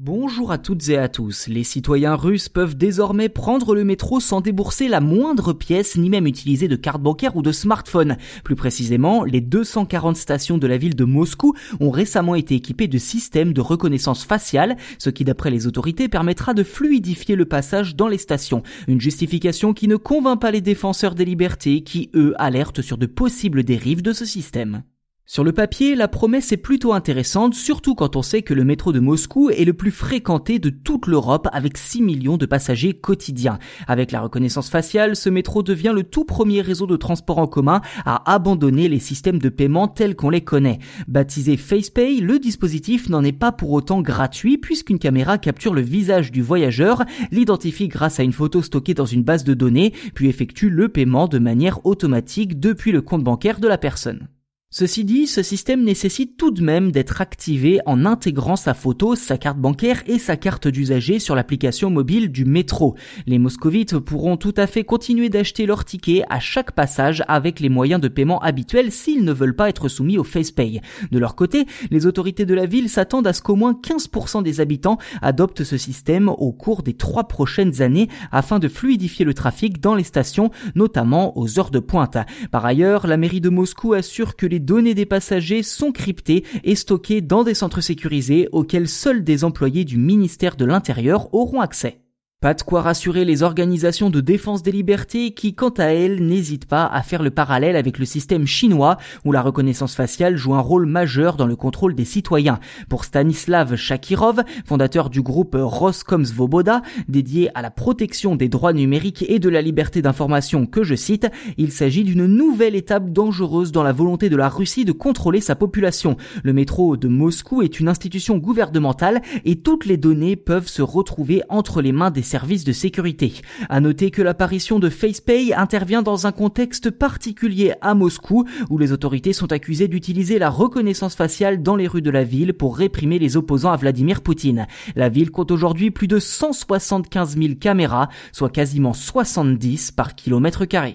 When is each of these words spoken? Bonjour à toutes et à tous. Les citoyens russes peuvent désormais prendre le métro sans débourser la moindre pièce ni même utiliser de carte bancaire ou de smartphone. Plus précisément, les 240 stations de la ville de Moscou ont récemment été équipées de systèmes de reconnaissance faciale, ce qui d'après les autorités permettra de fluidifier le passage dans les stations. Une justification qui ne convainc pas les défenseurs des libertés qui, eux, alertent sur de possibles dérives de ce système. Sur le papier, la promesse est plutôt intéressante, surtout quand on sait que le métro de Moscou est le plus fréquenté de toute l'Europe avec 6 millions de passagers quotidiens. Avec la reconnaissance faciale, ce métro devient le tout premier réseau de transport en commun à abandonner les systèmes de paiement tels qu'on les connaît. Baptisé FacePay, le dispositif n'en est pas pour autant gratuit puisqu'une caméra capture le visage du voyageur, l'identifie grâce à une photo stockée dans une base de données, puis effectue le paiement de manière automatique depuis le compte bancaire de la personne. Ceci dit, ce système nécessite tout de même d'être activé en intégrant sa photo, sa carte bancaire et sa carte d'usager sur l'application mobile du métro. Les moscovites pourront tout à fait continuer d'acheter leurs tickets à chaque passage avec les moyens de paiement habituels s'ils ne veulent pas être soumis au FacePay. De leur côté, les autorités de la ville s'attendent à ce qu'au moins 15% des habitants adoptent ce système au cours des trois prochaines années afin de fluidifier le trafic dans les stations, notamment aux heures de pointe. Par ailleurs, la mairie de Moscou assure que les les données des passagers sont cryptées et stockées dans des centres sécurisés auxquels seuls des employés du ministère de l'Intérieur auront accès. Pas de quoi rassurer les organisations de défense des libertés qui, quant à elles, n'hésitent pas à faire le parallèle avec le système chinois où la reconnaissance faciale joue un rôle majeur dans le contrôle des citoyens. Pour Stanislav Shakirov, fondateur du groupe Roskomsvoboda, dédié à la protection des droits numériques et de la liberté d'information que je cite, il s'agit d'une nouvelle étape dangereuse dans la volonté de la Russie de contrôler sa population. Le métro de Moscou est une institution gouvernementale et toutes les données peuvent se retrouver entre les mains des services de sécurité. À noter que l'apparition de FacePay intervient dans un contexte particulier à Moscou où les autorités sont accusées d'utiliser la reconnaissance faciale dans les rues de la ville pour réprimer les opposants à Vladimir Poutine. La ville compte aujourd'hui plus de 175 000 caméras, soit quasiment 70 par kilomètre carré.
Bonjour 0.00 0.52
à 0.52 0.58
toutes 0.58 0.90
et 0.90 0.96
à 0.96 1.08
tous. 1.08 1.48
Les 1.48 1.64
citoyens 1.64 2.14
russes 2.14 2.48
peuvent 2.48 2.76
désormais 2.76 3.28
prendre 3.28 3.74
le 3.74 3.82
métro 3.82 4.20
sans 4.20 4.40
débourser 4.40 4.86
la 4.86 5.00
moindre 5.00 5.52
pièce 5.52 5.96
ni 5.96 6.08
même 6.08 6.28
utiliser 6.28 6.68
de 6.68 6.76
carte 6.76 7.02
bancaire 7.02 7.34
ou 7.34 7.42
de 7.42 7.50
smartphone. 7.50 8.16
Plus 8.44 8.54
précisément, 8.54 9.24
les 9.24 9.40
240 9.40 10.16
stations 10.16 10.56
de 10.56 10.68
la 10.68 10.76
ville 10.76 10.94
de 10.94 11.02
Moscou 11.02 11.54
ont 11.80 11.90
récemment 11.90 12.36
été 12.36 12.54
équipées 12.54 12.86
de 12.86 12.96
systèmes 12.96 13.52
de 13.52 13.60
reconnaissance 13.60 14.24
faciale, 14.24 14.76
ce 15.00 15.10
qui 15.10 15.24
d'après 15.24 15.50
les 15.50 15.66
autorités 15.66 16.08
permettra 16.08 16.54
de 16.54 16.62
fluidifier 16.62 17.34
le 17.34 17.46
passage 17.46 17.96
dans 17.96 18.06
les 18.06 18.18
stations. 18.18 18.62
Une 18.86 19.00
justification 19.00 19.74
qui 19.74 19.88
ne 19.88 19.96
convainc 19.96 20.40
pas 20.40 20.52
les 20.52 20.60
défenseurs 20.60 21.16
des 21.16 21.24
libertés 21.24 21.82
qui, 21.82 22.12
eux, 22.14 22.34
alertent 22.38 22.82
sur 22.82 22.98
de 22.98 23.06
possibles 23.06 23.64
dérives 23.64 24.02
de 24.02 24.12
ce 24.12 24.24
système. 24.24 24.84
Sur 25.30 25.44
le 25.44 25.52
papier, 25.52 25.94
la 25.94 26.08
promesse 26.08 26.52
est 26.52 26.56
plutôt 26.56 26.94
intéressante, 26.94 27.52
surtout 27.52 27.94
quand 27.94 28.16
on 28.16 28.22
sait 28.22 28.40
que 28.40 28.54
le 28.54 28.64
métro 28.64 28.92
de 28.92 28.98
Moscou 28.98 29.50
est 29.50 29.66
le 29.66 29.74
plus 29.74 29.90
fréquenté 29.90 30.58
de 30.58 30.70
toute 30.70 31.06
l'Europe 31.06 31.48
avec 31.52 31.76
6 31.76 32.00
millions 32.00 32.38
de 32.38 32.46
passagers 32.46 32.94
quotidiens. 32.94 33.58
Avec 33.86 34.10
la 34.10 34.22
reconnaissance 34.22 34.70
faciale, 34.70 35.16
ce 35.16 35.28
métro 35.28 35.62
devient 35.62 35.92
le 35.94 36.02
tout 36.02 36.24
premier 36.24 36.62
réseau 36.62 36.86
de 36.86 36.96
transport 36.96 37.36
en 37.36 37.46
commun 37.46 37.82
à 38.06 38.32
abandonner 38.32 38.88
les 38.88 39.00
systèmes 39.00 39.38
de 39.38 39.50
paiement 39.50 39.86
tels 39.86 40.16
qu'on 40.16 40.30
les 40.30 40.40
connaît. 40.40 40.78
Baptisé 41.08 41.58
FacePay, 41.58 42.20
le 42.20 42.38
dispositif 42.38 43.10
n'en 43.10 43.22
est 43.22 43.32
pas 43.32 43.52
pour 43.52 43.72
autant 43.72 44.00
gratuit 44.00 44.56
puisqu'une 44.56 44.98
caméra 44.98 45.36
capture 45.36 45.74
le 45.74 45.82
visage 45.82 46.32
du 46.32 46.40
voyageur, 46.40 47.04
l'identifie 47.32 47.88
grâce 47.88 48.18
à 48.18 48.22
une 48.22 48.32
photo 48.32 48.62
stockée 48.62 48.94
dans 48.94 49.04
une 49.04 49.24
base 49.24 49.44
de 49.44 49.52
données, 49.52 49.92
puis 50.14 50.30
effectue 50.30 50.70
le 50.70 50.88
paiement 50.88 51.28
de 51.28 51.38
manière 51.38 51.84
automatique 51.84 52.58
depuis 52.58 52.92
le 52.92 53.02
compte 53.02 53.24
bancaire 53.24 53.60
de 53.60 53.68
la 53.68 53.76
personne. 53.76 54.26
Ceci 54.70 55.06
dit, 55.06 55.26
ce 55.26 55.42
système 55.42 55.82
nécessite 55.82 56.36
tout 56.36 56.50
de 56.50 56.62
même 56.62 56.92
d'être 56.92 57.22
activé 57.22 57.80
en 57.86 58.04
intégrant 58.04 58.54
sa 58.54 58.74
photo, 58.74 59.14
sa 59.14 59.38
carte 59.38 59.56
bancaire 59.56 60.02
et 60.06 60.18
sa 60.18 60.36
carte 60.36 60.68
d'usager 60.68 61.20
sur 61.20 61.34
l'application 61.34 61.88
mobile 61.88 62.30
du 62.30 62.44
métro. 62.44 62.94
Les 63.26 63.38
moscovites 63.38 63.98
pourront 63.98 64.36
tout 64.36 64.52
à 64.58 64.66
fait 64.66 64.84
continuer 64.84 65.30
d'acheter 65.30 65.64
leurs 65.64 65.86
tickets 65.86 66.26
à 66.28 66.38
chaque 66.38 66.72
passage 66.72 67.24
avec 67.28 67.60
les 67.60 67.70
moyens 67.70 67.98
de 67.98 68.08
paiement 68.08 68.40
habituels 68.40 68.92
s'ils 68.92 69.24
ne 69.24 69.32
veulent 69.32 69.56
pas 69.56 69.70
être 69.70 69.88
soumis 69.88 70.18
au 70.18 70.22
FacePay. 70.22 70.82
De 71.10 71.18
leur 71.18 71.34
côté, 71.34 71.64
les 71.90 72.04
autorités 72.04 72.44
de 72.44 72.52
la 72.52 72.66
ville 72.66 72.90
s'attendent 72.90 73.26
à 73.26 73.32
ce 73.32 73.40
qu'au 73.40 73.56
moins 73.56 73.72
15% 73.72 74.42
des 74.42 74.60
habitants 74.60 74.98
adoptent 75.22 75.64
ce 75.64 75.78
système 75.78 76.28
au 76.28 76.52
cours 76.52 76.82
des 76.82 76.92
trois 76.92 77.26
prochaines 77.26 77.80
années 77.80 78.08
afin 78.32 78.58
de 78.58 78.68
fluidifier 78.68 79.24
le 79.24 79.32
trafic 79.32 79.80
dans 79.80 79.94
les 79.94 80.04
stations, 80.04 80.50
notamment 80.74 81.38
aux 81.38 81.58
heures 81.58 81.70
de 81.70 81.78
pointe. 81.78 82.18
Par 82.50 82.66
ailleurs, 82.66 83.06
la 83.06 83.16
mairie 83.16 83.40
de 83.40 83.48
Moscou 83.48 83.94
assure 83.94 84.36
que 84.36 84.44
les 84.44 84.57
les 84.58 84.64
données 84.64 84.94
des 84.94 85.06
passagers 85.06 85.62
sont 85.62 85.92
cryptées 85.92 86.42
et 86.64 86.74
stockées 86.74 87.20
dans 87.20 87.44
des 87.44 87.54
centres 87.54 87.80
sécurisés 87.80 88.48
auxquels 88.50 88.88
seuls 88.88 89.22
des 89.22 89.44
employés 89.44 89.84
du 89.84 89.98
ministère 89.98 90.56
de 90.56 90.64
l'Intérieur 90.64 91.32
auront 91.32 91.60
accès. 91.60 92.00
Pas 92.40 92.54
de 92.54 92.62
quoi 92.62 92.82
rassurer 92.82 93.24
les 93.24 93.42
organisations 93.42 94.10
de 94.10 94.20
défense 94.20 94.62
des 94.62 94.70
libertés 94.70 95.32
qui, 95.32 95.56
quant 95.56 95.70
à 95.70 95.86
elles, 95.86 96.24
n'hésitent 96.24 96.66
pas 96.66 96.86
à 96.86 97.02
faire 97.02 97.24
le 97.24 97.32
parallèle 97.32 97.74
avec 97.74 97.98
le 97.98 98.04
système 98.04 98.46
chinois 98.46 98.96
où 99.24 99.32
la 99.32 99.42
reconnaissance 99.42 99.96
faciale 99.96 100.36
joue 100.36 100.54
un 100.54 100.60
rôle 100.60 100.86
majeur 100.86 101.36
dans 101.36 101.48
le 101.48 101.56
contrôle 101.56 101.96
des 101.96 102.04
citoyens. 102.04 102.60
Pour 102.88 103.04
Stanislav 103.04 103.74
Shakirov, 103.74 104.44
fondateur 104.64 105.10
du 105.10 105.20
groupe 105.20 105.56
Roskomsvoboda, 105.58 106.82
dédié 107.08 107.50
à 107.56 107.60
la 107.62 107.72
protection 107.72 108.36
des 108.36 108.48
droits 108.48 108.72
numériques 108.72 109.28
et 109.28 109.40
de 109.40 109.48
la 109.48 109.60
liberté 109.60 110.00
d'information 110.00 110.64
que 110.64 110.84
je 110.84 110.94
cite, 110.94 111.26
il 111.56 111.72
s'agit 111.72 112.04
d'une 112.04 112.26
nouvelle 112.26 112.76
étape 112.76 113.10
dangereuse 113.10 113.72
dans 113.72 113.82
la 113.82 113.90
volonté 113.90 114.30
de 114.30 114.36
la 114.36 114.48
Russie 114.48 114.84
de 114.84 114.92
contrôler 114.92 115.40
sa 115.40 115.56
population. 115.56 116.16
Le 116.44 116.52
métro 116.52 116.96
de 116.96 117.08
Moscou 117.08 117.62
est 117.62 117.80
une 117.80 117.88
institution 117.88 118.38
gouvernementale 118.38 119.22
et 119.44 119.56
toutes 119.56 119.86
les 119.86 119.96
données 119.96 120.36
peuvent 120.36 120.68
se 120.68 120.82
retrouver 120.82 121.42
entre 121.48 121.82
les 121.82 121.90
mains 121.90 122.12
des 122.12 122.27
services 122.28 122.64
de 122.64 122.72
sécurité. 122.72 123.32
À 123.68 123.80
noter 123.80 124.10
que 124.10 124.22
l'apparition 124.22 124.78
de 124.78 124.88
FacePay 124.90 125.52
intervient 125.54 126.02
dans 126.02 126.26
un 126.26 126.32
contexte 126.32 126.90
particulier 126.90 127.72
à 127.80 127.94
Moscou 127.94 128.44
où 128.70 128.78
les 128.78 128.92
autorités 128.92 129.32
sont 129.32 129.52
accusées 129.52 129.88
d'utiliser 129.88 130.38
la 130.38 130.50
reconnaissance 130.50 131.14
faciale 131.14 131.62
dans 131.62 131.76
les 131.76 131.88
rues 131.88 132.02
de 132.02 132.10
la 132.10 132.24
ville 132.24 132.54
pour 132.54 132.76
réprimer 132.76 133.18
les 133.18 133.36
opposants 133.36 133.72
à 133.72 133.76
Vladimir 133.76 134.20
Poutine. 134.20 134.66
La 134.94 135.08
ville 135.08 135.30
compte 135.30 135.50
aujourd'hui 135.50 135.90
plus 135.90 136.08
de 136.08 136.18
175 136.18 137.36
000 137.36 137.54
caméras, 137.54 138.08
soit 138.32 138.50
quasiment 138.50 138.92
70 138.92 139.92
par 139.92 140.14
kilomètre 140.14 140.64
carré. 140.66 140.94